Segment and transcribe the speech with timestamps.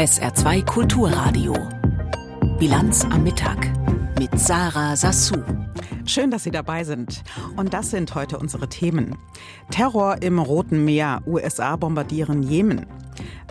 [0.00, 1.52] SR2 Kulturradio.
[2.58, 3.70] Bilanz am Mittag
[4.18, 5.44] mit Sarah Sassou.
[6.06, 7.22] Schön, dass Sie dabei sind.
[7.58, 9.18] Und das sind heute unsere Themen.
[9.70, 11.20] Terror im Roten Meer.
[11.26, 12.86] USA bombardieren Jemen.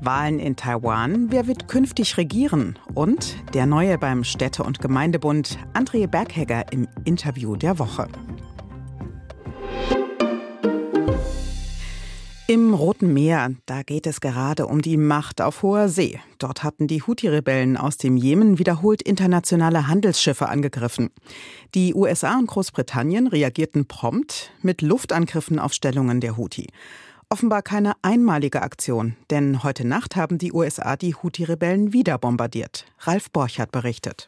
[0.02, 1.32] Wahlen in Taiwan.
[1.32, 2.80] Wer wird künftig regieren?
[2.96, 8.08] Und der Neue beim Städte- und Gemeindebund, André Berghegger im Interview der Woche.
[12.50, 16.20] Im Roten Meer, da geht es gerade um die Macht auf hoher See.
[16.40, 21.12] Dort hatten die Houthi-Rebellen aus dem Jemen wiederholt internationale Handelsschiffe angegriffen.
[21.76, 26.70] Die USA und Großbritannien reagierten prompt mit Luftangriffen auf Stellungen der Houthi.
[27.30, 32.88] Offenbar keine einmalige Aktion, denn heute Nacht haben die USA die Houthi-Rebellen wieder bombardiert.
[33.02, 34.28] Ralf Borchardt berichtet.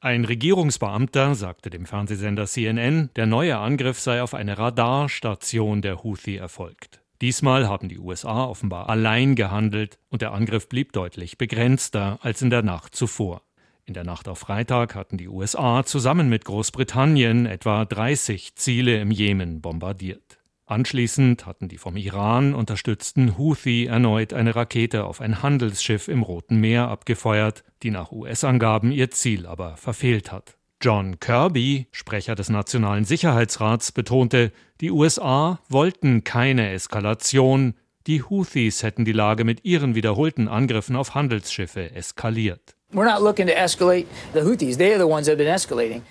[0.00, 6.36] Ein Regierungsbeamter sagte dem Fernsehsender CNN, der neue Angriff sei auf eine Radarstation der Houthi
[6.36, 7.02] erfolgt.
[7.20, 12.50] Diesmal haben die USA offenbar allein gehandelt und der Angriff blieb deutlich begrenzter als in
[12.50, 13.42] der Nacht zuvor.
[13.86, 19.10] In der Nacht auf Freitag hatten die USA zusammen mit Großbritannien etwa 30 Ziele im
[19.10, 20.38] Jemen bombardiert.
[20.66, 26.60] Anschließend hatten die vom Iran unterstützten Houthi erneut eine Rakete auf ein Handelsschiff im Roten
[26.60, 30.57] Meer abgefeuert, die nach US-Angaben ihr Ziel aber verfehlt hat.
[30.80, 37.74] John Kirby, Sprecher des Nationalen Sicherheitsrats, betonte, die USA wollten keine Eskalation,
[38.06, 42.77] die Houthis hätten die Lage mit ihren wiederholten Angriffen auf Handelsschiffe eskaliert.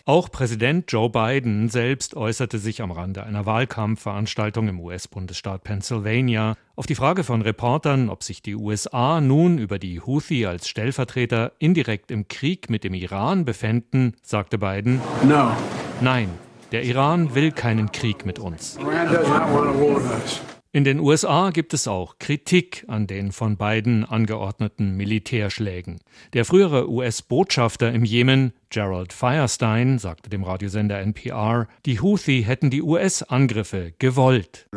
[0.05, 6.85] Auch Präsident Joe Biden selbst äußerte sich am Rande einer Wahlkampfveranstaltung im US-Bundesstaat Pennsylvania auf
[6.85, 12.11] die Frage von Reportern, ob sich die USA nun über die Houthi als Stellvertreter indirekt
[12.11, 15.53] im Krieg mit dem Iran befänden, sagte Biden: no.
[15.99, 16.29] Nein,
[16.71, 18.77] der Iran will keinen Krieg mit uns.
[18.77, 20.56] Iran does not want a war with us.
[20.77, 26.01] In den USA gibt es auch Kritik an den von beiden angeordneten Militärschlägen.
[26.33, 32.81] Der frühere US-Botschafter im Jemen, Gerald Firestein, sagte dem Radiosender NPR, die Houthi hätten die
[32.81, 34.67] US-Angriffe gewollt.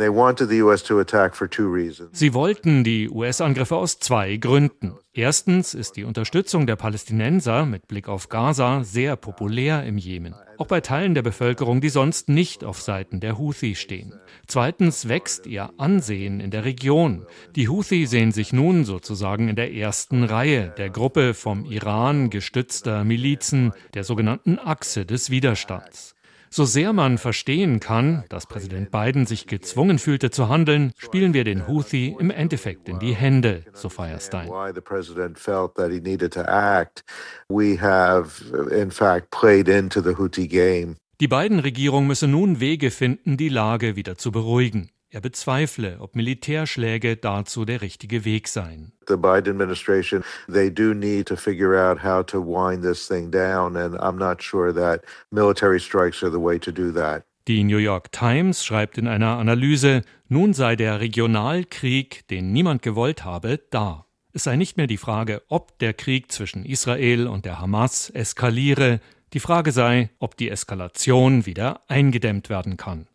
[2.12, 4.94] Sie wollten die US-Angriffe aus zwei Gründen.
[5.12, 10.66] Erstens ist die Unterstützung der Palästinenser mit Blick auf Gaza sehr populär im Jemen auch
[10.66, 14.12] bei Teilen der Bevölkerung, die sonst nicht auf Seiten der Houthi stehen.
[14.46, 17.24] Zweitens wächst ihr Ansehen in der Region.
[17.56, 23.04] Die Houthi sehen sich nun sozusagen in der ersten Reihe der Gruppe vom Iran gestützter
[23.04, 26.14] Milizen, der sogenannten Achse des Widerstands.
[26.52, 31.44] So sehr man verstehen kann, dass Präsident Biden sich gezwungen fühlte zu handeln, spielen wir
[31.44, 34.50] den Houthi im Endeffekt in die Hände, so Feierstein.
[41.20, 44.90] Die beiden Regierungen müssen nun Wege finden, die Lage wieder zu beruhigen.
[45.12, 48.92] Er bezweifle, ob Militärschläge dazu der richtige Weg seien.
[49.08, 53.76] The Biden administration, they do need to figure out how to wind this thing down
[53.76, 57.24] and I'm not sure that military strikes are the way to do that.
[57.48, 63.24] Die New York Times schreibt in einer Analyse, nun sei der Regionalkrieg, den niemand gewollt
[63.24, 64.06] habe, da.
[64.32, 69.00] Es sei nicht mehr die Frage, ob der Krieg zwischen Israel und der Hamas eskaliere,
[69.32, 73.08] die Frage sei, ob die Eskalation wieder eingedämmt werden kann.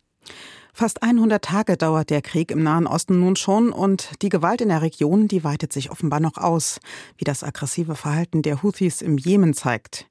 [0.78, 4.68] Fast 100 Tage dauert der Krieg im Nahen Osten nun schon und die Gewalt in
[4.68, 6.80] der Region, die weitet sich offenbar noch aus,
[7.16, 10.06] wie das aggressive Verhalten der Houthis im Jemen zeigt.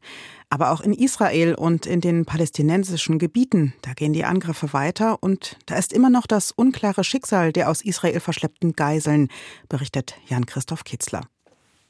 [0.49, 5.55] Aber auch in Israel und in den palästinensischen Gebieten, da gehen die Angriffe weiter und
[5.67, 9.27] da ist immer noch das unklare Schicksal der aus Israel verschleppten Geiseln,
[9.69, 11.27] berichtet Jan-Christoph Kitzler.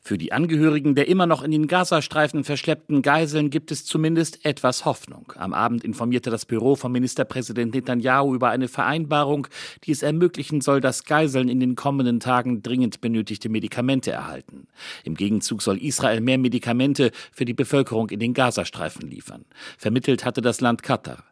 [0.08, 4.86] Für die Angehörigen der immer noch in den Gazastreifen verschleppten Geiseln gibt es zumindest etwas
[4.86, 5.34] Hoffnung.
[5.36, 9.48] Am Abend informierte das Büro von Ministerpräsident Netanyahu über eine Vereinbarung,
[9.84, 14.68] die es ermöglichen soll, dass Geiseln in den kommenden Tagen dringend benötigte Medikamente erhalten.
[15.04, 19.46] Im Gegenzug soll Israel mehr Medikamente für die Bevölkerung in den Gazastreifen liefern.
[19.80, 21.24] Vermittelt hatte das Land Katar.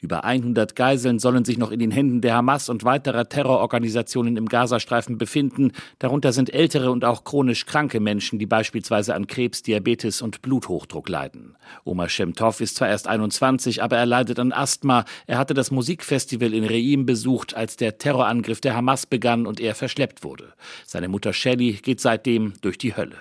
[0.00, 4.46] Über 100 Geiseln sollen sich noch in den Händen der Hamas und weiterer Terrororganisationen im
[4.46, 5.72] Gazastreifen befinden.
[5.98, 11.08] Darunter sind ältere und auch chronisch kranke Menschen, die beispielsweise an Krebs, Diabetes und Bluthochdruck
[11.08, 11.56] leiden.
[11.84, 15.04] Omar Shemtov ist zwar erst 21, aber er leidet an Asthma.
[15.26, 19.74] Er hatte das Musikfestival in Reim besucht, als der Terrorangriff der Hamas begann und er
[19.74, 20.52] verschleppt wurde.
[20.86, 23.16] Seine Mutter Shelly geht seitdem durch die Hölle.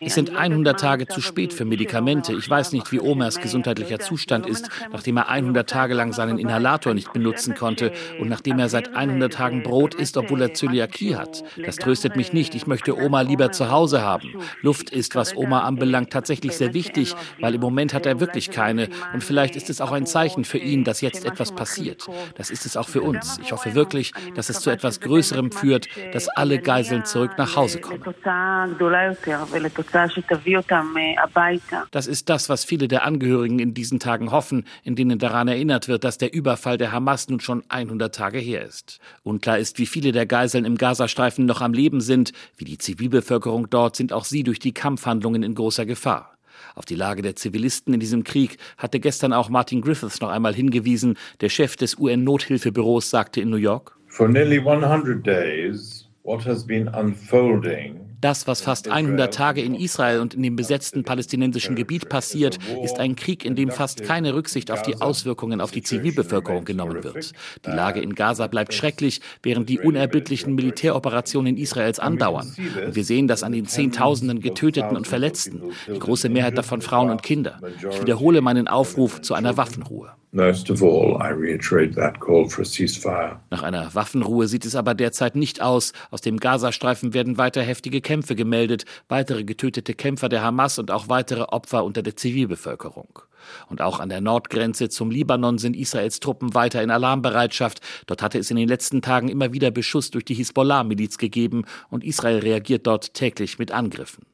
[0.00, 2.32] Es sind 100 Tage zu spät für Medikamente.
[2.32, 6.94] Ich weiß nicht, wie Omers gesundheitlicher Zustand ist, nachdem er 100 Tage lang seinen Inhalator
[6.94, 11.42] nicht benutzen konnte und nachdem er seit 100 Tagen Brot isst, obwohl er Zöliakie hat.
[11.64, 12.54] Das tröstet mich nicht.
[12.54, 14.34] Ich möchte Oma lieber zu Hause haben.
[14.60, 18.88] Luft ist, was Oma anbelangt, tatsächlich sehr wichtig, weil im Moment hat er wirklich keine.
[19.12, 22.06] Und vielleicht ist es auch ein Zeichen für ihn, dass jetzt etwas passiert.
[22.36, 23.38] Das ist es auch für uns.
[23.42, 27.80] Ich hoffe wirklich, dass es zu etwas Größerem führt, dass alle Geiseln zurück nach Hause
[27.80, 28.02] kommen.
[31.90, 35.88] Das ist das, was viele der Angehörigen in diesen Tagen hoffen, in denen daran erinnert
[35.88, 38.98] wird, dass der Überfall der Hamas nun schon 100 Tage her ist.
[39.22, 42.32] Unklar ist, wie viele der Geiseln im Gazastreifen noch am Leben sind.
[42.56, 46.36] Wie die Zivilbevölkerung dort sind auch sie durch die Kampfhandlungen in großer Gefahr.
[46.74, 50.54] Auf die Lage der Zivilisten in diesem Krieg hatte gestern auch Martin Griffiths noch einmal
[50.54, 51.16] hingewiesen.
[51.40, 56.88] Der Chef des UN-Nothilfebüros sagte in New York: For nearly 100 days, what has been
[56.88, 62.58] unfolding das, was fast 100 Tage in Israel und in dem besetzten palästinensischen Gebiet passiert,
[62.82, 67.04] ist ein Krieg, in dem fast keine Rücksicht auf die Auswirkungen auf die Zivilbevölkerung genommen
[67.04, 67.32] wird.
[67.66, 72.54] Die Lage in Gaza bleibt schrecklich, während die unerbittlichen Militäroperationen Israels andauern.
[72.86, 77.10] Und wir sehen das an den Zehntausenden Getöteten und Verletzten, die große Mehrheit davon Frauen
[77.10, 77.60] und Kinder.
[77.90, 80.12] Ich wiederhole meinen Aufruf zu einer Waffenruhe.
[83.50, 85.92] Nach einer Waffenruhe sieht es aber derzeit nicht aus.
[86.10, 91.08] Aus dem Gazastreifen werden weiter heftige Kämpfe gemeldet, weitere getötete Kämpfer der Hamas und auch
[91.08, 93.20] weitere Opfer unter der Zivilbevölkerung.
[93.68, 97.80] Und auch an der Nordgrenze zum Libanon sind Israels Truppen weiter in Alarmbereitschaft.
[98.06, 102.04] Dort hatte es in den letzten Tagen immer wieder Beschuss durch die Hisbollah-Miliz gegeben und
[102.04, 104.24] Israel reagiert dort täglich mit Angriffen.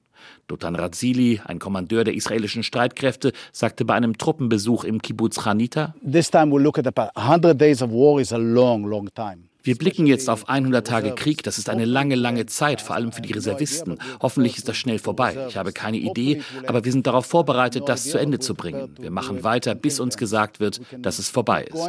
[0.47, 6.31] Dotan Razili, ein Kommandeur der israelischen Streitkräfte, sagte bei einem Truppenbesuch im Kibbutz Hanita, This
[6.31, 6.87] time we look at
[7.17, 9.48] 100 days of war is a long, long time.
[9.63, 11.43] Wir blicken jetzt auf 100 Tage Krieg.
[11.43, 13.99] Das ist eine lange, lange Zeit, vor allem für die Reservisten.
[14.21, 15.37] Hoffentlich ist das schnell vorbei.
[15.49, 18.95] Ich habe keine Idee, aber wir sind darauf vorbereitet, das zu Ende zu bringen.
[18.99, 21.89] Wir machen weiter, bis uns gesagt wird, dass es vorbei ist.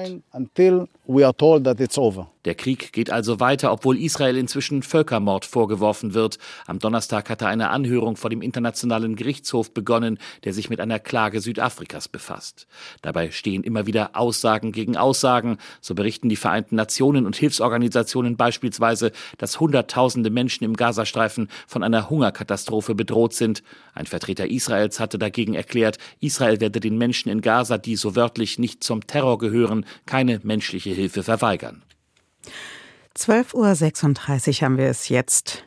[2.45, 6.37] Der Krieg geht also weiter, obwohl Israel inzwischen Völkermord vorgeworfen wird.
[6.67, 11.41] Am Donnerstag hatte eine Anhörung vor dem Internationalen Gerichtshof begonnen, der sich mit einer Klage
[11.41, 12.67] Südafrikas befasst.
[13.01, 15.57] Dabei stehen immer wieder Aussagen gegen Aussagen.
[15.81, 22.09] So berichten die Vereinten Nationen und Hilfsorganisationen beispielsweise, dass Hunderttausende Menschen im Gazastreifen von einer
[22.09, 23.63] Hungerkatastrophe bedroht sind.
[23.93, 28.59] Ein Vertreter Israels hatte dagegen erklärt, Israel werde den Menschen in Gaza, die so wörtlich
[28.59, 31.83] nicht zum Terror gehören, keine menschliche Hilfe verweigern.
[33.17, 35.65] 12.36 Uhr haben wir es jetzt.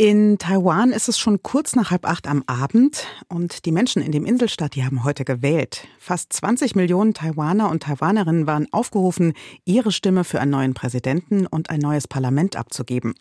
[0.00, 4.12] In Taiwan ist es schon kurz nach halb acht am Abend und die Menschen in
[4.12, 5.88] dem Inselstaat, die haben heute gewählt.
[5.98, 9.32] Fast 20 Millionen Taiwaner und Taiwanerinnen waren aufgerufen,
[9.64, 13.14] ihre Stimme für einen neuen Präsidenten und ein neues Parlament abzugeben.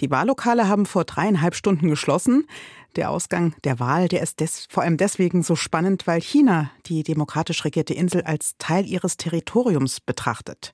[0.00, 2.48] Die Wahllokale haben vor dreieinhalb Stunden geschlossen.
[2.96, 7.04] Der Ausgang der Wahl, der ist des, vor allem deswegen so spannend, weil China die
[7.04, 10.72] demokratisch regierte Insel als Teil ihres Territoriums betrachtet.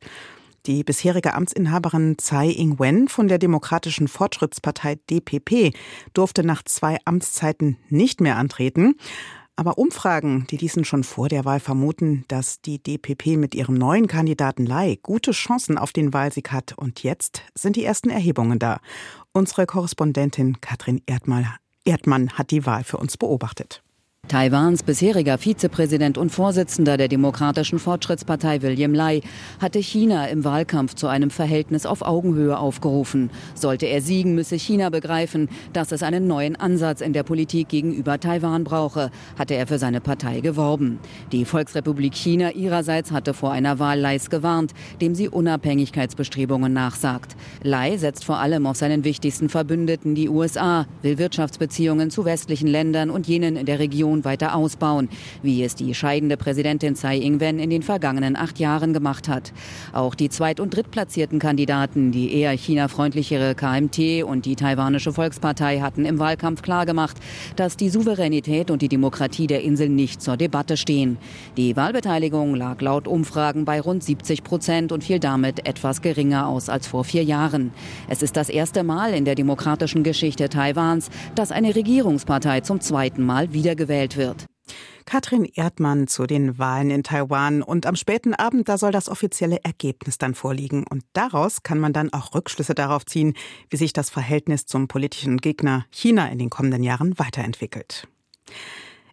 [0.66, 5.76] Die bisherige Amtsinhaberin Tsai Ing-wen von der Demokratischen Fortschrittspartei DPP
[6.14, 8.94] durfte nach zwei Amtszeiten nicht mehr antreten.
[9.56, 14.06] Aber Umfragen, die ließen schon vor der Wahl vermuten, dass die DPP mit ihrem neuen
[14.06, 16.72] Kandidaten Lai gute Chancen auf den Wahlsieg hat.
[16.78, 18.80] Und jetzt sind die ersten Erhebungen da.
[19.32, 23.83] Unsere Korrespondentin Katrin Erdmann hat die Wahl für uns beobachtet.
[24.28, 29.20] Taiwans bisheriger Vizepräsident und Vorsitzender der Demokratischen Fortschrittspartei William Lai
[29.60, 33.30] hatte China im Wahlkampf zu einem Verhältnis auf Augenhöhe aufgerufen.
[33.54, 38.18] Sollte er siegen, müsse China begreifen, dass es einen neuen Ansatz in der Politik gegenüber
[38.18, 40.98] Taiwan brauche, hatte er für seine Partei geworben.
[41.30, 44.72] Die Volksrepublik China ihrerseits hatte vor einer Wahl Lais gewarnt,
[45.02, 47.36] dem sie Unabhängigkeitsbestrebungen nachsagt.
[47.62, 53.10] Lai setzt vor allem auf seinen wichtigsten Verbündeten, die USA, will Wirtschaftsbeziehungen zu westlichen Ländern
[53.10, 55.08] und jenen in der Region Region weiter ausbauen,
[55.42, 59.52] wie es die scheidende Präsidentin Tsai Ing-wen in den vergangenen acht Jahren gemacht hat.
[59.92, 66.04] Auch die zweit- und drittplatzierten Kandidaten, die eher China-freundlichere KMT und die taiwanische Volkspartei hatten
[66.04, 67.16] im Wahlkampf klargemacht,
[67.56, 71.18] dass die Souveränität und die Demokratie der Insel nicht zur Debatte stehen.
[71.56, 76.68] Die Wahlbeteiligung lag laut Umfragen bei rund 70 Prozent und fiel damit etwas geringer aus
[76.68, 77.72] als vor vier Jahren.
[78.08, 83.24] Es ist das erste Mal in der demokratischen Geschichte Taiwans, dass eine Regierungspartei zum zweiten
[83.24, 84.46] Mal wiedergewählt gewählt wird.
[85.06, 87.62] Katrin Erdmann zu den Wahlen in Taiwan.
[87.62, 90.86] Und am späten Abend, da soll das offizielle Ergebnis dann vorliegen.
[90.88, 93.34] Und daraus kann man dann auch Rückschlüsse darauf ziehen,
[93.68, 98.08] wie sich das Verhältnis zum politischen Gegner China in den kommenden Jahren weiterentwickelt.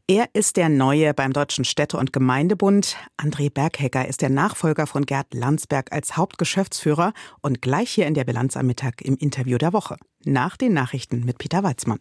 [0.07, 2.95] Er ist der Neue beim Deutschen Städte- und Gemeindebund.
[3.17, 8.25] André Berghecker ist der Nachfolger von Gerd Landsberg als Hauptgeschäftsführer und gleich hier in der
[8.25, 9.97] Bilanz am Mittag im Interview der Woche.
[10.23, 11.99] Nach den Nachrichten mit Peter Weizmann.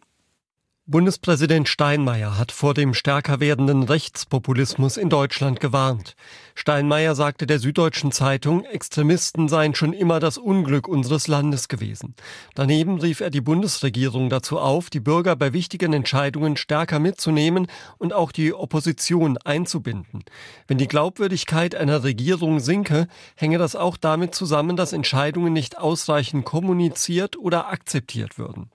[0.91, 6.17] Bundespräsident Steinmeier hat vor dem stärker werdenden Rechtspopulismus in Deutschland gewarnt.
[6.57, 12.17] Steinmeier sagte der Süddeutschen Zeitung, Extremisten seien schon immer das Unglück unseres Landes gewesen.
[12.57, 17.69] Daneben rief er die Bundesregierung dazu auf, die Bürger bei wichtigen Entscheidungen stärker mitzunehmen
[17.99, 20.25] und auch die Opposition einzubinden.
[20.67, 23.07] Wenn die Glaubwürdigkeit einer Regierung sinke,
[23.37, 28.73] hänge das auch damit zusammen, dass Entscheidungen nicht ausreichend kommuniziert oder akzeptiert würden.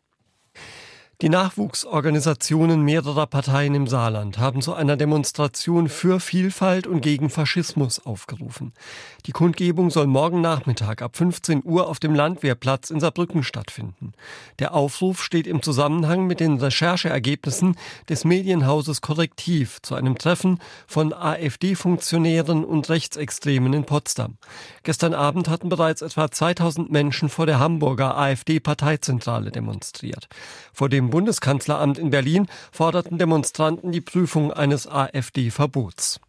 [1.22, 8.06] Die Nachwuchsorganisationen mehrerer Parteien im Saarland haben zu einer Demonstration für Vielfalt und gegen Faschismus
[8.06, 8.74] aufgerufen.
[9.26, 14.12] Die Kundgebung soll morgen Nachmittag ab 15 Uhr auf dem Landwehrplatz in Saarbrücken stattfinden.
[14.60, 17.78] Der Aufruf steht im Zusammenhang mit den Rechercheergebnissen
[18.10, 24.36] des Medienhauses Korrektiv zu einem Treffen von AfD-Funktionären und Rechtsextremen in Potsdam.
[24.84, 30.28] Gestern Abend hatten bereits etwa 2000 Menschen vor der Hamburger AfD-Parteizentrale demonstriert.
[30.74, 36.20] Vor dem Bundeskanzleramt in Berlin forderten Demonstranten die Prüfung eines AfD-Verbots.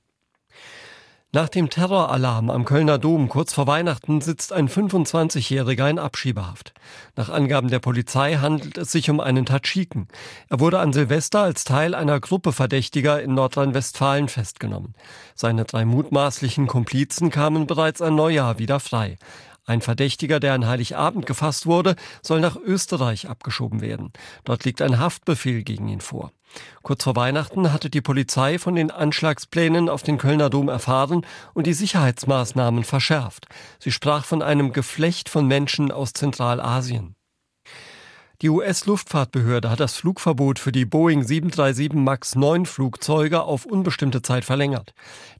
[1.36, 6.72] Nach dem Terroralarm am Kölner Dom kurz vor Weihnachten sitzt ein 25-Jähriger in Abschiebehaft.
[7.14, 10.08] Nach Angaben der Polizei handelt es sich um einen Tadschiken.
[10.48, 14.94] Er wurde an Silvester als Teil einer Gruppe Verdächtiger in Nordrhein-Westfalen festgenommen.
[15.34, 19.18] Seine drei mutmaßlichen Komplizen kamen bereits ein Neujahr wieder frei.
[19.66, 24.12] Ein Verdächtiger, der an Heiligabend gefasst wurde, soll nach Österreich abgeschoben werden.
[24.44, 26.30] Dort liegt ein Haftbefehl gegen ihn vor.
[26.82, 31.66] Kurz vor Weihnachten hatte die Polizei von den Anschlagsplänen auf den Kölner Dom erfahren und
[31.66, 33.46] die Sicherheitsmaßnahmen verschärft.
[33.80, 37.15] Sie sprach von einem Geflecht von Menschen aus Zentralasien.
[38.42, 44.44] Die US-Luftfahrtbehörde hat das Flugverbot für die Boeing 737 MAX 9 Flugzeuge auf unbestimmte Zeit
[44.44, 44.92] verlängert.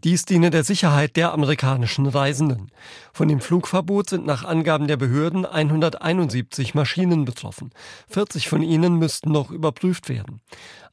[0.03, 2.71] Dies diene der Sicherheit der amerikanischen Reisenden.
[3.13, 7.71] Von dem Flugverbot sind nach Angaben der Behörden 171 Maschinen betroffen.
[8.09, 10.41] 40 von ihnen müssten noch überprüft werden.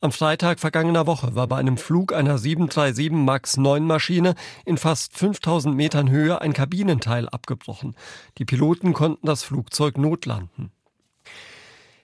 [0.02, 5.18] Am Freitag vergangener Woche war bei einem Flug einer 737 MAX 9 Maschine in fast
[5.18, 7.96] 5000 Metern Höhe ein Kabinenteil abgebrochen.
[8.40, 10.74] Die Piloten konnten das Flugzeug notlanden.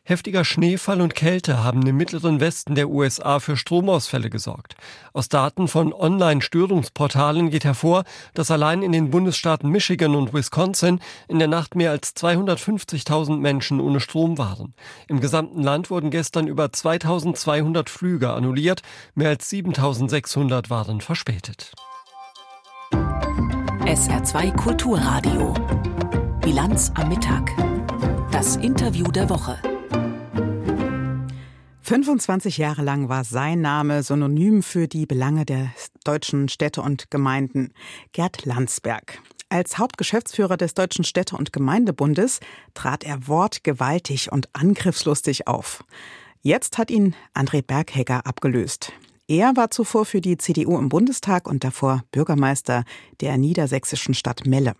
[0.09, 4.73] Heftiger Schneefall und Kälte haben im mittleren Westen der USA für Stromausfälle gesorgt.
[5.13, 11.37] Aus Daten von Online-Störungsportalen geht hervor, dass allein in den Bundesstaaten Michigan und Wisconsin in
[11.37, 14.73] der Nacht mehr als 250.000 Menschen ohne Strom waren.
[15.07, 18.81] Im gesamten Land wurden gestern über 2200 Flüge annulliert,
[19.13, 21.73] mehr als 7600 waren verspätet.
[22.91, 25.53] SR2 Kulturradio.
[26.41, 27.51] Bilanz am Mittag.
[28.31, 29.59] Das Interview der Woche.
[31.89, 35.71] 25 Jahre lang war sein Name synonym für die Belange der
[36.03, 37.73] deutschen Städte und Gemeinden.
[38.11, 39.19] Gerd Landsberg.
[39.49, 42.41] Als Hauptgeschäftsführer des Deutschen Städte- und Gemeindebundes
[42.75, 45.83] trat er wortgewaltig und angriffslustig auf.
[46.43, 48.91] Jetzt hat ihn André Berghegger abgelöst.
[49.27, 52.83] Er war zuvor für die CDU im Bundestag und davor Bürgermeister
[53.19, 54.75] der niedersächsischen Stadt Melle.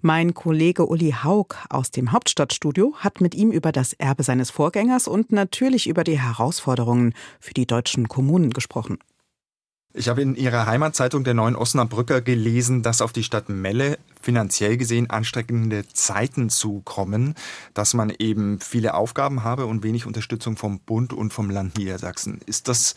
[0.00, 5.06] Mein Kollege Uli Haug aus dem Hauptstadtstudio hat mit ihm über das Erbe seines Vorgängers
[5.06, 8.98] und natürlich über die Herausforderungen für die deutschen Kommunen gesprochen.
[9.94, 14.78] Ich habe in Ihrer Heimatzeitung der Neuen Osnabrücker gelesen, dass auf die Stadt Melle finanziell
[14.78, 17.34] gesehen anstrengende Zeiten zukommen,
[17.74, 22.40] dass man eben viele Aufgaben habe und wenig Unterstützung vom Bund und vom Land Niedersachsen.
[22.46, 22.94] Ist das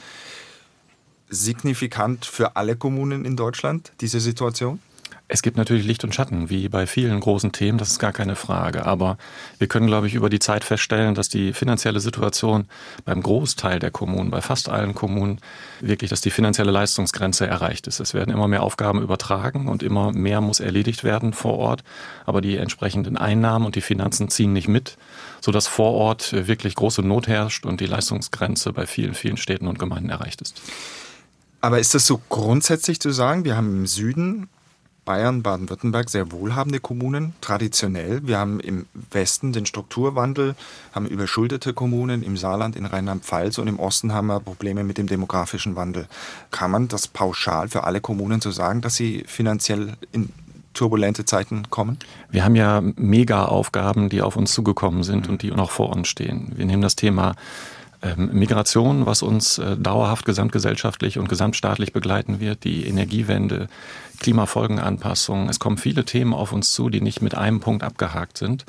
[1.27, 4.79] signifikant für alle Kommunen in Deutschland, diese Situation?
[5.27, 8.35] Es gibt natürlich Licht und Schatten, wie bei vielen großen Themen, das ist gar keine
[8.35, 8.85] Frage.
[8.85, 9.17] Aber
[9.57, 12.67] wir können, glaube ich, über die Zeit feststellen, dass die finanzielle Situation
[13.05, 15.39] beim Großteil der Kommunen, bei fast allen Kommunen,
[15.81, 17.99] wirklich, dass die finanzielle Leistungsgrenze erreicht ist.
[17.99, 21.83] Es werden immer mehr Aufgaben übertragen und immer mehr muss erledigt werden vor Ort.
[22.27, 24.95] Aber die entsprechenden Einnahmen und die Finanzen ziehen nicht mit,
[25.41, 29.79] sodass vor Ort wirklich große Not herrscht und die Leistungsgrenze bei vielen, vielen Städten und
[29.79, 30.61] Gemeinden erreicht ist.
[31.61, 33.43] Aber ist das so grundsätzlich zu sagen?
[33.43, 34.49] Wir haben im Süden
[35.05, 38.21] Bayern, Baden-Württemberg sehr wohlhabende Kommunen, traditionell.
[38.25, 40.55] Wir haben im Westen den Strukturwandel,
[40.93, 45.07] haben überschuldete Kommunen, im Saarland, in Rheinland-Pfalz und im Osten haben wir Probleme mit dem
[45.07, 46.07] demografischen Wandel.
[46.51, 50.29] Kann man das pauschal für alle Kommunen so sagen, dass sie finanziell in
[50.73, 51.97] turbulente Zeiten kommen?
[52.29, 56.51] Wir haben ja Mega-Aufgaben, die auf uns zugekommen sind und die noch vor uns stehen.
[56.55, 57.35] Wir nehmen das Thema
[58.15, 63.67] Migration, was uns äh, dauerhaft gesamtgesellschaftlich und gesamtstaatlich begleiten wird, die Energiewende,
[64.19, 65.49] Klimafolgenanpassung.
[65.49, 68.65] Es kommen viele Themen auf uns zu, die nicht mit einem Punkt abgehakt sind.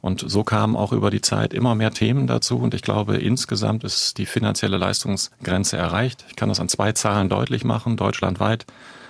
[0.00, 2.58] Und so kamen auch über die Zeit immer mehr Themen dazu.
[2.58, 6.24] Und ich glaube, insgesamt ist die finanzielle Leistungsgrenze erreicht.
[6.28, 7.96] Ich kann das an zwei Zahlen deutlich machen.
[7.96, 8.66] Deutschlandweit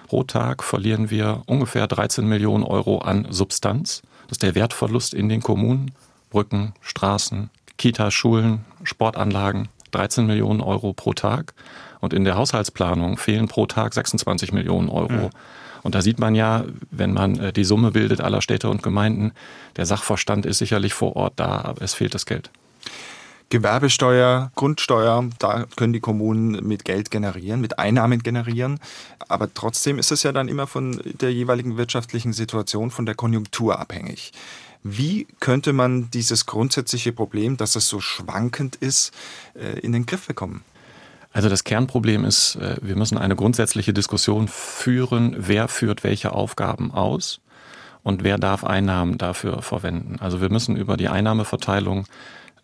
[0.06, 4.02] pro Tag verlieren wir ungefähr 13 Millionen Euro an Substanz.
[4.28, 5.92] Das ist der Wertverlust in den Kommunen.
[6.30, 9.68] Brücken, Straßen, Kita, Schulen, Sportanlagen.
[9.92, 11.54] 13 Millionen Euro pro Tag.
[12.00, 15.12] Und in der Haushaltsplanung fehlen pro Tag 26 Millionen Euro.
[15.12, 15.30] Mhm.
[15.83, 19.33] Und da sieht man ja, wenn man äh, die Summe bildet aller Städte und Gemeinden,
[19.76, 22.50] der Sachverstand ist sicherlich vor Ort da, aber es fehlt das Geld.
[23.49, 28.80] Gewerbesteuer, Grundsteuer, da können die Kommunen mit Geld generieren, mit Einnahmen generieren.
[29.28, 33.78] Aber trotzdem ist es ja dann immer von der jeweiligen wirtschaftlichen Situation, von der Konjunktur
[33.78, 34.33] abhängig.
[34.88, 39.12] Wie könnte man dieses grundsätzliche Problem, dass es so schwankend ist,
[39.55, 40.62] äh, in den Griff bekommen?
[41.33, 46.93] Also das Kernproblem ist, äh, wir müssen eine grundsätzliche Diskussion führen, wer führt welche Aufgaben
[46.93, 47.40] aus
[48.05, 50.19] und wer darf Einnahmen dafür verwenden.
[50.21, 52.07] Also wir müssen über die Einnahmeverteilung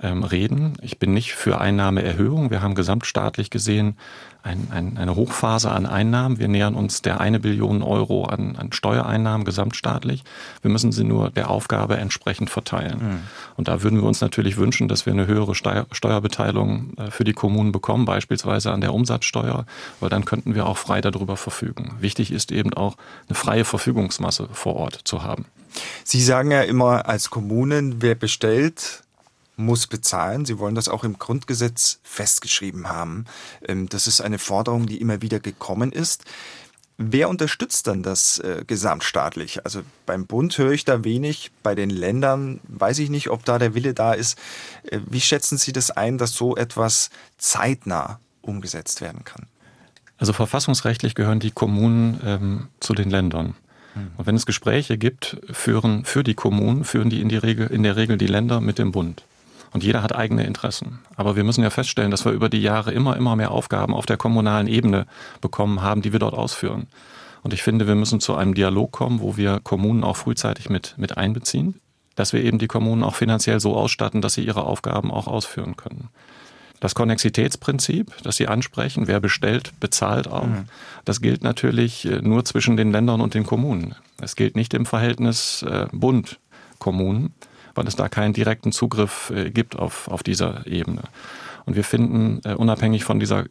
[0.02, 0.74] ähm, reden.
[0.82, 2.50] Ich bin nicht für Einnahmeerhöhung.
[2.50, 3.96] Wir haben gesamtstaatlich gesehen
[4.42, 6.38] ein, ein, eine Hochphase an Einnahmen.
[6.38, 10.24] Wir nähern uns der eine Billion Euro an, an Steuereinnahmen gesamtstaatlich.
[10.62, 12.98] Wir müssen sie nur der Aufgabe entsprechend verteilen.
[12.98, 13.18] Mhm.
[13.56, 17.24] Und da würden wir uns natürlich wünschen, dass wir eine höhere Steuer, Steuerbeteiligung äh, für
[17.24, 19.64] die Kommunen bekommen, beispielsweise an der Umsatzsteuer,
[20.00, 21.96] weil dann könnten wir auch frei darüber verfügen.
[22.00, 22.96] Wichtig ist eben auch
[23.28, 25.44] eine freie Verfügungsmasse vor Ort zu haben.
[26.04, 29.01] Sie sagen ja immer als Kommunen, wer bestellt,
[29.64, 30.44] muss bezahlen.
[30.44, 33.24] Sie wollen das auch im Grundgesetz festgeschrieben haben.
[33.66, 36.24] Ähm, das ist eine Forderung, die immer wieder gekommen ist.
[36.98, 39.64] Wer unterstützt dann das äh, gesamtstaatlich?
[39.64, 43.58] Also beim Bund höre ich da wenig, bei den Ländern weiß ich nicht, ob da
[43.58, 44.38] der Wille da ist.
[44.84, 49.46] Äh, wie schätzen Sie das ein, dass so etwas zeitnah umgesetzt werden kann?
[50.18, 53.56] Also verfassungsrechtlich gehören die Kommunen ähm, zu den Ländern.
[53.94, 54.12] Hm.
[54.16, 57.82] Und wenn es Gespräche gibt, führen für die Kommunen, führen die in, die Regel, in
[57.82, 59.24] der Regel die Länder mit dem Bund.
[59.72, 61.00] Und jeder hat eigene Interessen.
[61.16, 64.06] Aber wir müssen ja feststellen, dass wir über die Jahre immer, immer mehr Aufgaben auf
[64.06, 65.06] der kommunalen Ebene
[65.40, 66.88] bekommen haben, die wir dort ausführen.
[67.42, 70.94] Und ich finde, wir müssen zu einem Dialog kommen, wo wir Kommunen auch frühzeitig mit,
[70.98, 71.80] mit einbeziehen,
[72.14, 75.76] dass wir eben die Kommunen auch finanziell so ausstatten, dass sie ihre Aufgaben auch ausführen
[75.76, 76.08] können.
[76.78, 80.46] Das Konnexitätsprinzip, das Sie ansprechen, wer bestellt, bezahlt auch.
[80.46, 80.64] Mhm.
[81.04, 83.94] Das gilt natürlich äh, nur zwischen den Ländern und den Kommunen.
[84.20, 87.34] Es gilt nicht im Verhältnis äh, Bund-Kommunen
[87.74, 91.02] weil es da keinen direkten Zugriff äh, gibt auf, auf dieser Ebene.
[91.64, 93.46] Und wir finden, äh, unabhängig von dieser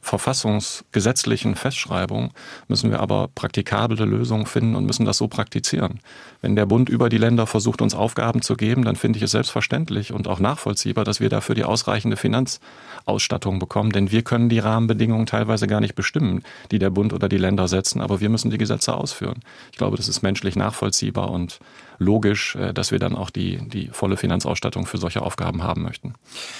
[0.00, 2.32] verfassungsgesetzlichen Festschreibung
[2.68, 6.00] müssen wir aber praktikable Lösungen finden und müssen das so praktizieren.
[6.40, 9.32] Wenn der Bund über die Länder versucht, uns Aufgaben zu geben, dann finde ich es
[9.32, 13.90] selbstverständlich und auch nachvollziehbar, dass wir dafür die ausreichende Finanzausstattung bekommen.
[13.90, 17.66] Denn wir können die Rahmenbedingungen teilweise gar nicht bestimmen, die der Bund oder die Länder
[17.66, 19.40] setzen, aber wir müssen die Gesetze ausführen.
[19.72, 21.58] Ich glaube, das ist menschlich nachvollziehbar und
[21.98, 26.14] logisch, äh, dass wir dann auch die, die volle Finanzausstattung für solche Aufgaben haben möchten.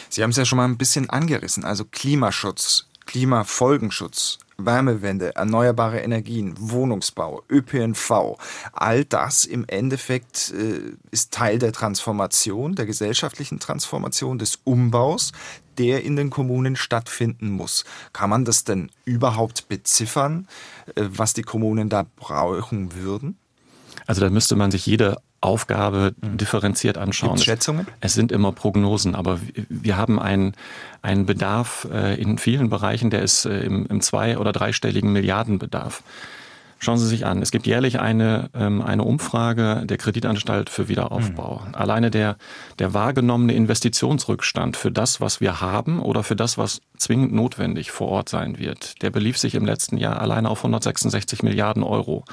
[0.09, 6.55] Sie haben es ja schon mal ein bisschen angerissen, also Klimaschutz, Klimafolgenschutz, Wärmewende, erneuerbare Energien,
[6.59, 8.37] Wohnungsbau, ÖPNV,
[8.73, 15.33] all das im Endeffekt äh, ist Teil der Transformation, der gesellschaftlichen Transformation, des Umbaus,
[15.79, 17.85] der in den Kommunen stattfinden muss.
[18.13, 20.47] Kann man das denn überhaupt beziffern,
[20.95, 23.39] äh, was die Kommunen da brauchen würden?
[24.07, 26.37] Also da müsste man sich jede Aufgabe mhm.
[26.37, 27.31] differenziert anschauen.
[27.31, 27.87] Gibt's Schätzungen?
[28.01, 30.55] Es sind immer Prognosen, aber wir haben einen,
[31.03, 36.03] einen Bedarf äh, in vielen Bereichen, der ist äh, im, im zwei- oder dreistelligen Milliardenbedarf.
[36.81, 41.63] Schauen Sie sich an, es gibt jährlich eine, ähm, eine Umfrage der Kreditanstalt für Wiederaufbau.
[41.67, 41.75] Mhm.
[41.75, 42.37] Alleine der,
[42.79, 48.09] der wahrgenommene Investitionsrückstand für das, was wir haben oder für das, was zwingend notwendig vor
[48.09, 52.25] Ort sein wird, der belief sich im letzten Jahr alleine auf 166 Milliarden Euro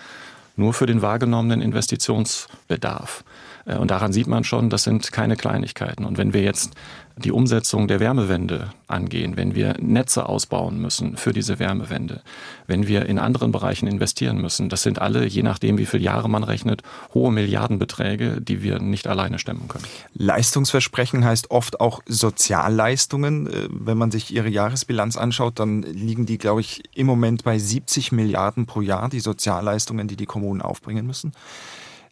[0.55, 3.23] nur für den wahrgenommenen Investitionsbedarf.
[3.65, 6.05] Äh, und daran sieht man schon, das sind keine Kleinigkeiten.
[6.05, 6.73] Und wenn wir jetzt
[7.17, 12.21] die Umsetzung der Wärmewende angehen, wenn wir Netze ausbauen müssen für diese Wärmewende,
[12.67, 16.29] wenn wir in anderen Bereichen investieren müssen, das sind alle, je nachdem, wie viele Jahre
[16.29, 19.85] man rechnet, hohe Milliardenbeträge, die wir nicht alleine stemmen können.
[20.13, 23.47] Leistungsversprechen heißt oft auch Sozialleistungen.
[23.47, 27.57] Äh, wenn man sich Ihre Jahresbilanz anschaut, dann liegen die, glaube ich, im Moment bei
[27.57, 31.31] 70 Milliarden pro Jahr, die Sozialleistungen, die die Kommunen aufbringen müssen.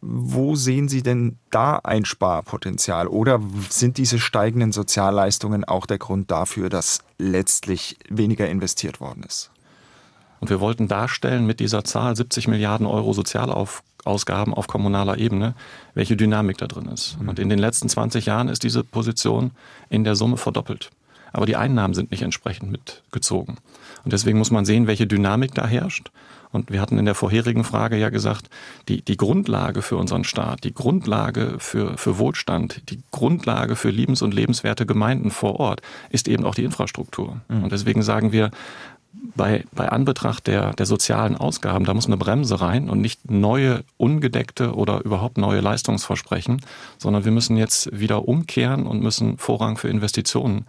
[0.05, 3.07] Wo sehen Sie denn da ein Sparpotenzial?
[3.07, 3.39] Oder
[3.69, 9.49] sind diese steigenden Sozialleistungen auch der Grund dafür, dass letztlich weniger investiert worden ist?
[10.41, 15.55] Und wir wollten darstellen mit dieser Zahl 70 Milliarden Euro Sozialausgaben auf kommunaler Ebene,
[15.93, 17.17] welche Dynamik da drin ist.
[17.21, 17.29] Mhm.
[17.29, 19.51] Und in den letzten 20 Jahren ist diese Position
[19.89, 20.89] in der Summe verdoppelt.
[21.31, 23.57] Aber die Einnahmen sind nicht entsprechend mitgezogen.
[24.03, 26.11] Und deswegen muss man sehen, welche Dynamik da herrscht.
[26.53, 28.49] Und wir hatten in der vorherigen Frage ja gesagt,
[28.87, 34.21] die, die Grundlage für unseren Staat, die Grundlage für, für Wohlstand, die Grundlage für liebens-
[34.21, 37.41] und lebenswerte Gemeinden vor Ort ist eben auch die Infrastruktur.
[37.49, 37.63] Mhm.
[37.63, 38.51] Und deswegen sagen wir,
[39.35, 43.83] bei, bei Anbetracht der, der sozialen Ausgaben, da muss eine Bremse rein und nicht neue,
[43.97, 46.61] ungedeckte oder überhaupt neue Leistungsversprechen,
[46.97, 50.65] sondern wir müssen jetzt wieder umkehren und müssen Vorrang für Investitionen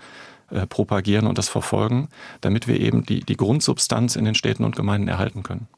[0.50, 2.08] äh, propagieren und das verfolgen,
[2.40, 5.68] damit wir eben die, die Grundsubstanz in den Städten und Gemeinden erhalten können.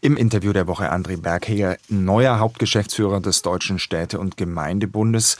[0.00, 5.36] Im Interview der Woche André Bergheger, neuer Hauptgeschäftsführer des Deutschen Städte- und Gemeindebundes.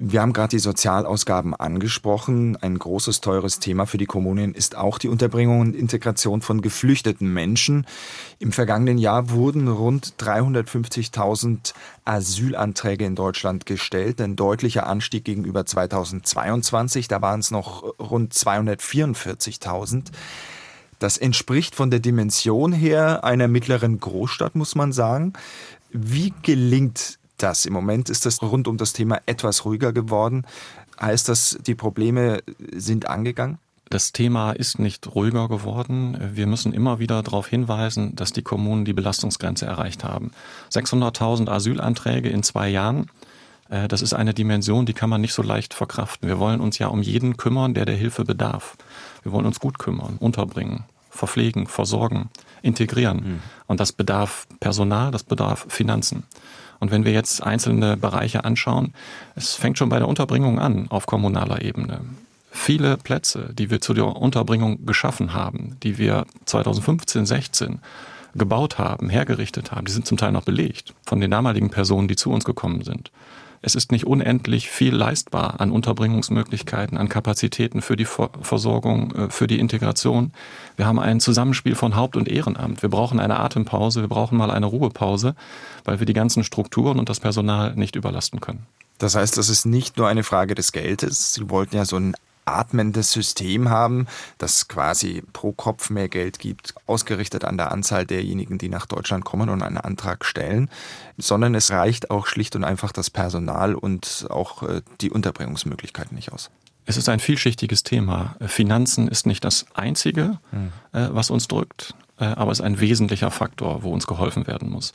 [0.00, 2.56] Wir haben gerade die Sozialausgaben angesprochen.
[2.56, 7.34] Ein großes, teures Thema für die Kommunen ist auch die Unterbringung und Integration von geflüchteten
[7.34, 7.84] Menschen.
[8.38, 11.72] Im vergangenen Jahr wurden rund 350.000
[12.04, 14.20] Asylanträge in Deutschland gestellt.
[14.20, 17.08] Ein deutlicher Anstieg gegenüber 2022.
[17.08, 20.12] Da waren es noch rund 244.000.
[21.00, 25.32] Das entspricht von der Dimension her einer mittleren Großstadt, muss man sagen.
[25.90, 27.66] Wie gelingt das?
[27.66, 30.46] Im Moment ist das rund um das Thema etwas ruhiger geworden.
[31.00, 33.58] Heißt das, die Probleme sind angegangen?
[33.90, 36.18] Das Thema ist nicht ruhiger geworden.
[36.34, 40.32] Wir müssen immer wieder darauf hinweisen, dass die Kommunen die Belastungsgrenze erreicht haben.
[40.70, 43.10] 600.000 Asylanträge in zwei Jahren.
[43.70, 46.28] Äh, das ist eine Dimension, die kann man nicht so leicht verkraften.
[46.28, 48.76] Wir wollen uns ja um jeden kümmern, der der Hilfe bedarf.
[49.22, 52.28] Wir wollen uns gut kümmern, unterbringen, verpflegen, versorgen,
[52.60, 53.16] integrieren.
[53.16, 53.42] Mhm.
[53.66, 56.24] Und das bedarf Personal, das bedarf Finanzen.
[56.80, 58.92] Und wenn wir jetzt einzelne Bereiche anschauen,
[59.34, 62.00] es fängt schon bei der Unterbringung an auf kommunaler Ebene.
[62.50, 67.80] Viele Plätze, die wir zu der Unterbringung geschaffen haben, die wir 2015, 16
[68.34, 72.16] gebaut haben, hergerichtet haben, die sind zum Teil noch belegt von den damaligen Personen, die
[72.16, 73.10] zu uns gekommen sind.
[73.60, 79.46] Es ist nicht unendlich viel leistbar an Unterbringungsmöglichkeiten, an Kapazitäten für die Versorgung, äh, für
[79.46, 80.32] die Integration.
[80.76, 82.82] Wir haben ein Zusammenspiel von Haupt- und Ehrenamt.
[82.82, 85.34] Wir brauchen eine Atempause, wir brauchen mal eine Ruhepause,
[85.84, 88.66] weil wir die ganzen Strukturen und das Personal nicht überlasten können.
[88.98, 91.34] Das heißt, das ist nicht nur eine Frage des Geldes.
[91.34, 92.14] Sie wollten ja so ein
[92.56, 94.06] atmendes System haben,
[94.38, 99.24] das quasi pro Kopf mehr Geld gibt, ausgerichtet an der Anzahl derjenigen, die nach Deutschland
[99.24, 100.70] kommen und einen Antrag stellen,
[101.16, 106.32] sondern es reicht auch schlicht und einfach das Personal und auch äh, die Unterbringungsmöglichkeiten nicht
[106.32, 106.50] aus.
[106.86, 108.36] Es ist ein vielschichtiges Thema.
[108.46, 110.72] Finanzen ist nicht das Einzige, hm.
[110.92, 114.92] Äh, was uns drückt, aber es ist ein wesentlicher Faktor, wo uns geholfen werden muss.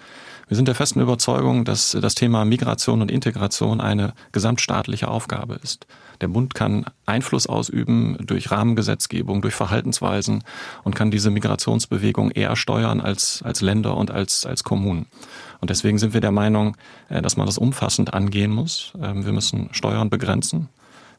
[0.47, 5.87] Wir sind der festen Überzeugung, dass das Thema Migration und Integration eine gesamtstaatliche Aufgabe ist.
[6.21, 10.43] Der Bund kann Einfluss ausüben durch Rahmengesetzgebung, durch Verhaltensweisen
[10.83, 15.07] und kann diese Migrationsbewegung eher steuern als, als Länder und als, als Kommunen.
[15.59, 16.75] Und deswegen sind wir der Meinung,
[17.09, 18.93] äh, dass man das umfassend angehen muss.
[19.01, 20.69] Ähm, wir müssen Steuern begrenzen.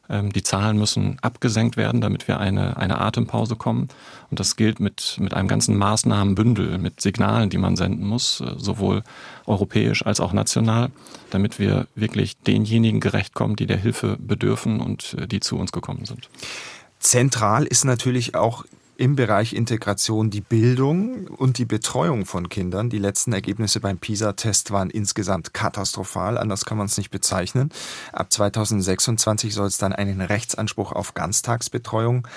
[0.09, 3.89] Ähm, die Zahlen müssen abgesenkt werden, damit wir eine, eine Atempause kommen.
[4.29, 8.53] Und das gilt mit, mit einem ganzen Maßnahmenbündel, mit Signalen, die man senden muss, äh,
[8.57, 9.03] sowohl
[9.45, 10.91] europäisch als auch national,
[11.31, 15.71] damit wir wirklich denjenigen gerecht kommen, die der Hilfe bedürfen und äh, die zu uns
[15.71, 16.29] gekommen sind.
[16.99, 18.65] Zentral ist natürlich auch
[18.97, 22.89] im Bereich Integration die Bildung und die Betreuung von Kindern.
[22.89, 27.69] Die letzten Ergebnisse beim PISA-Test waren insgesamt katastrophal, anders kann man es nicht bezeichnen.
[28.13, 32.27] Ab 2026 soll es dann einen Rechtsanspruch auf Ganztagsbetreuung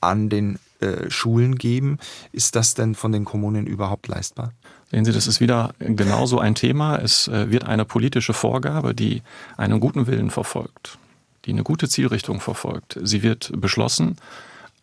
[0.00, 1.98] an den äh, Schulen geben.
[2.32, 4.52] Ist das denn von den Kommunen überhaupt leistbar?
[4.90, 6.98] Sehen Sie, das ist wieder genauso ein Thema.
[6.98, 9.22] Es äh, wird eine politische Vorgabe, die
[9.56, 10.98] einen guten Willen verfolgt,
[11.44, 12.98] die eine gute Zielrichtung verfolgt.
[13.02, 14.16] Sie wird beschlossen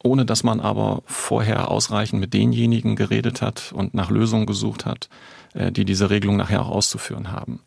[0.03, 5.09] ohne dass man aber vorher ausreichend mit denjenigen geredet hat und nach Lösungen gesucht hat,
[5.53, 7.59] äh, die diese Regelung nachher auch auszuführen haben.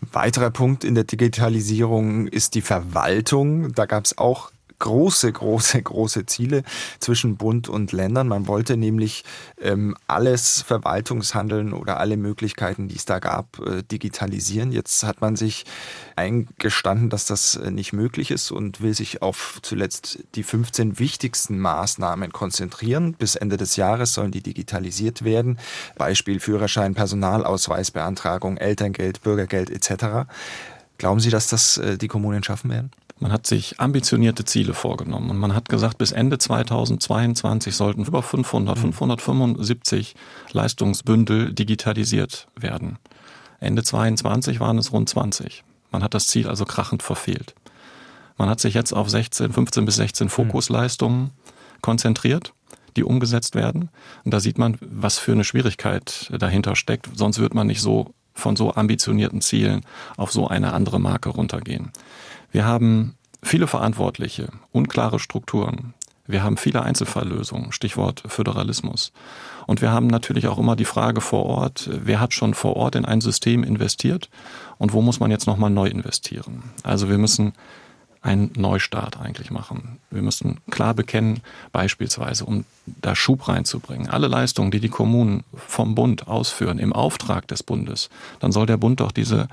[0.00, 3.72] Weiterer Punkt in der Digitalisierung ist die Verwaltung.
[3.72, 6.64] Da gab es auch große, große, große Ziele
[6.98, 8.26] zwischen Bund und Ländern.
[8.26, 9.24] Man wollte nämlich
[9.60, 14.72] ähm, alles Verwaltungshandeln oder alle Möglichkeiten, die es da gab, äh, digitalisieren.
[14.72, 15.64] Jetzt hat man sich
[16.16, 21.58] eingestanden, dass das äh, nicht möglich ist und will sich auf zuletzt die 15 wichtigsten
[21.60, 23.14] Maßnahmen konzentrieren.
[23.14, 25.58] Bis Ende des Jahres sollen die digitalisiert werden.
[25.96, 30.26] Beispiel Führerschein, Personalausweisbeantragung, Elterngeld, Bürgergeld etc.
[30.98, 32.90] Glauben Sie, dass das äh, die Kommunen schaffen werden?
[33.20, 38.22] Man hat sich ambitionierte Ziele vorgenommen und man hat gesagt, bis Ende 2022 sollten über
[38.22, 40.58] 500, 575 mhm.
[40.58, 42.98] Leistungsbündel digitalisiert werden.
[43.60, 45.64] Ende 2022 waren es rund 20.
[45.90, 47.54] Man hat das Ziel also krachend verfehlt.
[48.38, 50.30] Man hat sich jetzt auf 16, 15 bis 16 mhm.
[50.30, 51.30] Fokusleistungen
[51.82, 52.54] konzentriert,
[52.96, 53.90] die umgesetzt werden.
[54.24, 57.10] Und da sieht man, was für eine Schwierigkeit dahinter steckt.
[57.14, 59.82] Sonst wird man nicht so von so ambitionierten Zielen
[60.16, 61.90] auf so eine andere Marke runtergehen.
[62.52, 65.94] Wir haben viele Verantwortliche, unklare Strukturen.
[66.26, 69.12] Wir haben viele Einzelfalllösungen, Stichwort Föderalismus.
[69.66, 72.94] Und wir haben natürlich auch immer die Frage vor Ort, wer hat schon vor Ort
[72.94, 74.30] in ein System investiert
[74.78, 76.62] und wo muss man jetzt nochmal neu investieren?
[76.82, 77.52] Also wir müssen
[78.22, 79.98] einen Neustart eigentlich machen.
[80.10, 81.40] Wir müssen klar bekennen,
[81.72, 87.48] beispielsweise, um da Schub reinzubringen, alle Leistungen, die die Kommunen vom Bund ausführen, im Auftrag
[87.48, 89.48] des Bundes, dann soll der Bund doch diese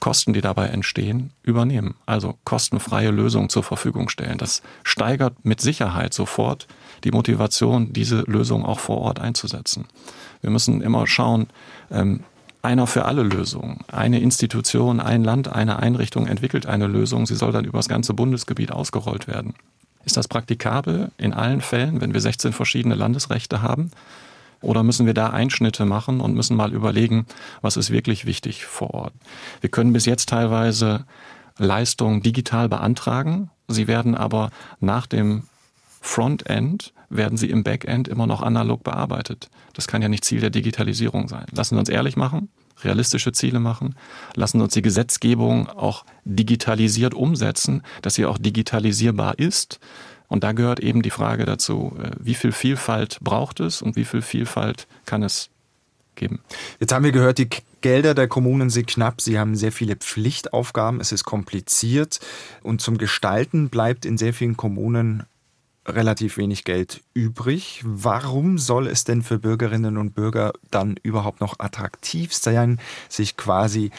[0.00, 1.94] Kosten, die dabei entstehen, übernehmen.
[2.06, 4.38] Also kostenfreie Lösungen zur Verfügung stellen.
[4.38, 6.66] Das steigert mit Sicherheit sofort
[7.04, 9.86] die Motivation, diese Lösung auch vor Ort einzusetzen.
[10.40, 11.48] Wir müssen immer schauen,
[11.90, 12.24] ähm,
[12.62, 13.80] einer für alle Lösungen.
[13.88, 17.26] Eine Institution, ein Land, eine Einrichtung entwickelt eine Lösung.
[17.26, 19.54] Sie soll dann über das ganze Bundesgebiet ausgerollt werden.
[20.04, 23.90] Ist das praktikabel in allen Fällen, wenn wir 16 verschiedene Landesrechte haben?
[24.62, 27.26] Oder müssen wir da Einschnitte machen und müssen mal überlegen,
[27.62, 29.14] was ist wirklich wichtig vor Ort?
[29.60, 31.04] Wir können bis jetzt teilweise
[31.56, 33.50] Leistungen digital beantragen.
[33.68, 35.44] Sie werden aber nach dem
[36.00, 39.50] Frontend werden sie im Backend immer noch analog bearbeitet.
[39.74, 41.46] Das kann ja nicht Ziel der Digitalisierung sein.
[41.52, 42.48] Lassen wir uns ehrlich machen,
[42.84, 43.94] realistische Ziele machen,
[44.34, 49.80] lassen wir uns die Gesetzgebung auch digitalisiert umsetzen, dass sie auch digitalisierbar ist.
[50.28, 54.04] Und da gehört eben die Frage dazu, äh, wie viel Vielfalt braucht es und wie
[54.04, 55.50] viel Vielfalt kann es
[56.14, 56.40] geben.
[56.78, 57.48] Jetzt haben wir gehört, die
[57.80, 62.20] Gelder der Kommunen sind knapp, sie haben sehr viele Pflichtaufgaben, es ist kompliziert
[62.62, 65.24] und zum Gestalten bleibt in sehr vielen Kommunen
[65.86, 67.82] relativ wenig Geld übrig.
[67.84, 73.90] Warum soll es denn für Bürgerinnen und Bürger dann überhaupt noch attraktiv sein, sich quasi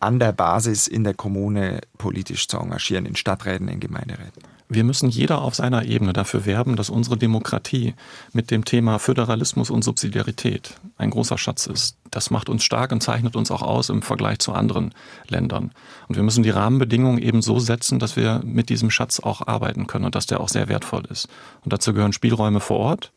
[0.00, 4.42] an der Basis in der Kommune politisch zu engagieren, in Stadträten, in Gemeinderäten?
[4.74, 7.92] Wir müssen jeder auf seiner Ebene dafür werben, dass unsere Demokratie
[8.32, 11.98] mit dem Thema Föderalismus und Subsidiarität ein großer Schatz ist.
[12.10, 14.94] Das macht uns stark und zeichnet uns auch aus im Vergleich zu anderen
[15.28, 15.72] Ländern.
[16.08, 19.86] Und wir müssen die Rahmenbedingungen eben so setzen, dass wir mit diesem Schatz auch arbeiten
[19.86, 21.28] können und dass der auch sehr wertvoll ist.
[21.64, 23.12] Und dazu gehören Spielräume vor Ort,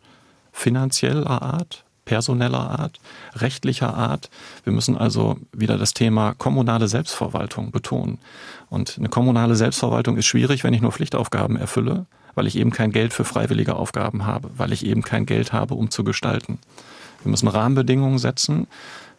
[0.51, 2.99] finanzieller Art, personeller Art,
[3.33, 4.29] rechtlicher Art.
[4.63, 8.19] Wir müssen also wieder das Thema kommunale Selbstverwaltung betonen.
[8.69, 12.91] Und eine kommunale Selbstverwaltung ist schwierig, wenn ich nur Pflichtaufgaben erfülle, weil ich eben kein
[12.91, 16.59] Geld für freiwillige Aufgaben habe, weil ich eben kein Geld habe, um zu gestalten.
[17.23, 18.67] Wir müssen Rahmenbedingungen setzen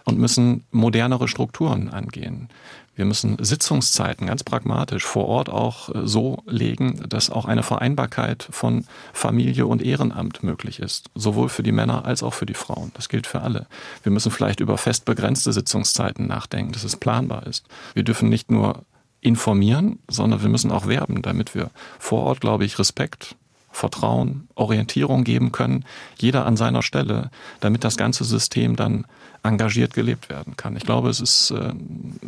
[0.05, 2.49] und müssen modernere Strukturen angehen.
[2.97, 8.49] Wir müssen Sitzungszeiten ganz pragmatisch vor Ort auch äh, so legen, dass auch eine Vereinbarkeit
[8.51, 11.11] von Familie und Ehrenamt möglich ist.
[11.15, 12.91] Sowohl für die Männer als auch für die Frauen.
[12.95, 13.67] Das gilt für alle.
[14.03, 17.67] Wir müssen vielleicht über fest begrenzte Sitzungszeiten nachdenken, dass es planbar ist.
[17.95, 18.85] Wir dürfen nicht nur
[19.21, 23.37] informieren, sondern wir müssen auch werben, damit wir vor Ort, glaube ich, Respekt,
[23.77, 25.85] Vertrauen, Orientierung geben können,
[26.19, 29.05] jeder an seiner Stelle, damit das ganze System dann
[29.43, 30.77] engagiert gelebt werden kann.
[30.77, 31.73] Ich glaube, es ist, äh,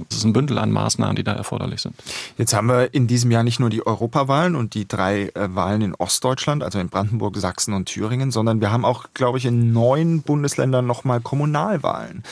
[0.09, 1.95] es ist ein Bündel an Maßnahmen, die da erforderlich sind.
[2.37, 5.83] Jetzt haben wir in diesem Jahr nicht nur die Europawahlen und die drei äh, Wahlen
[5.83, 9.73] in Ostdeutschland, also in Brandenburg, Sachsen und Thüringen, sondern wir haben auch, glaube ich, in
[9.73, 12.23] neun Bundesländern nochmal Kommunalwahlen.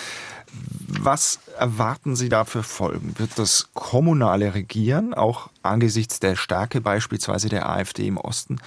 [0.88, 3.14] Was erwarten Sie da für Folgen?
[3.18, 8.58] Wird das kommunale Regieren auch angesichts der Stärke beispielsweise der AfD im Osten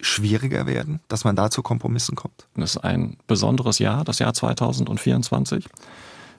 [0.00, 2.46] schwieriger werden, dass man da zu Kompromissen kommt?
[2.54, 5.66] Das ist ein besonderes Jahr, das Jahr 2024.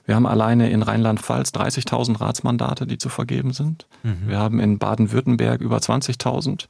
[0.06, 3.86] Wir haben alleine in Rheinland-Pfalz 30.000 Ratsmandate, die zu vergeben sind.
[4.02, 4.28] Mhm.
[4.28, 6.66] Wir haben in Baden-Württemberg über 20.000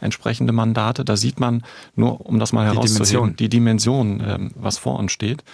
[0.00, 1.04] entsprechende Mandate.
[1.04, 1.62] Da sieht man,
[1.94, 3.36] nur um das mal die herauszuheben, Dimension.
[3.36, 5.44] die Dimension, ähm, was vor uns steht.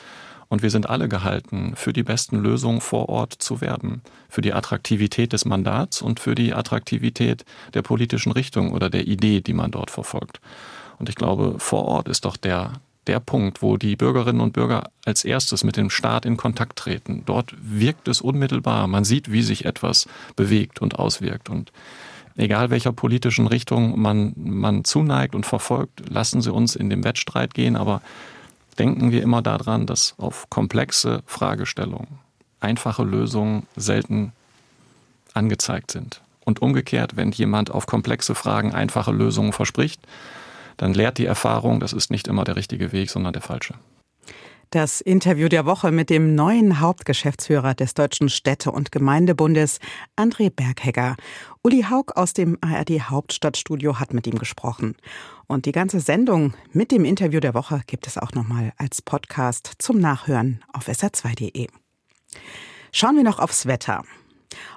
[0.48, 4.00] Und wir sind alle gehalten, für die besten Lösungen vor Ort zu werben.
[4.30, 9.42] Für die Attraktivität des Mandats und für die Attraktivität der politischen Richtung oder der Idee,
[9.42, 10.40] die man dort verfolgt.
[10.98, 14.90] Und ich glaube, vor Ort ist doch der, der Punkt, wo die Bürgerinnen und Bürger
[15.04, 17.22] als erstes mit dem Staat in Kontakt treten.
[17.26, 18.86] Dort wirkt es unmittelbar.
[18.86, 21.48] Man sieht, wie sich etwas bewegt und auswirkt.
[21.48, 21.72] Und
[22.36, 27.54] egal welcher politischen Richtung man, man zuneigt und verfolgt, lassen Sie uns in den Wettstreit
[27.54, 28.02] gehen, aber
[28.78, 32.18] denken wir immer daran, dass auf komplexe Fragestellungen
[32.60, 34.32] einfache Lösungen selten
[35.34, 36.20] angezeigt sind.
[36.44, 40.00] Und umgekehrt, wenn jemand auf komplexe Fragen einfache Lösungen verspricht,
[40.78, 43.74] dann lehrt die Erfahrung, das ist nicht immer der richtige Weg, sondern der falsche.
[44.70, 49.78] Das Interview der Woche mit dem neuen Hauptgeschäftsführer des Deutschen Städte- und Gemeindebundes,
[50.14, 51.16] André Berghegger.
[51.62, 54.94] Uli Haug aus dem ARD Hauptstadtstudio hat mit ihm gesprochen.
[55.46, 59.72] Und die ganze Sendung mit dem Interview der Woche gibt es auch nochmal als Podcast
[59.78, 61.68] zum Nachhören auf sr2.de.
[62.92, 64.04] Schauen wir noch aufs Wetter.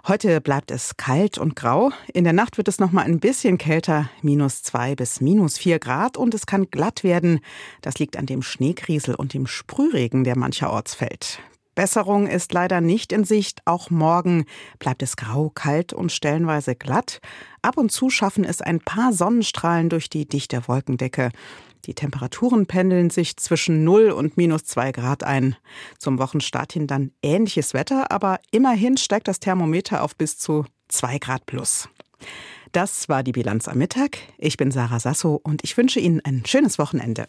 [0.07, 1.91] Heute bleibt es kalt und grau.
[2.13, 5.79] In der Nacht wird es noch mal ein bisschen kälter, minus zwei bis minus vier
[5.79, 7.39] Grad und es kann glatt werden.
[7.81, 11.39] Das liegt an dem Schneekriesel und dem Sprühregen, der mancherorts fällt.
[11.73, 13.61] Besserung ist leider nicht in Sicht.
[13.65, 14.45] Auch morgen
[14.77, 17.21] bleibt es grau, kalt und stellenweise glatt.
[17.61, 21.31] Ab und zu schaffen es ein paar Sonnenstrahlen durch die dichte Wolkendecke.
[21.85, 25.55] Die Temperaturen pendeln sich zwischen 0 und minus 2 Grad ein.
[25.97, 31.17] Zum Wochenstart hin dann ähnliches Wetter, aber immerhin steigt das Thermometer auf bis zu 2
[31.19, 31.89] Grad plus.
[32.71, 34.17] Das war die Bilanz am Mittag.
[34.37, 37.27] Ich bin Sarah Sasso und ich wünsche Ihnen ein schönes Wochenende.